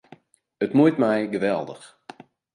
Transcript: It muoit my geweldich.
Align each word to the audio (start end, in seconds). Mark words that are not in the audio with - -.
It 0.65 0.71
muoit 0.77 1.01
my 1.03 1.17
geweldich. 1.33 1.85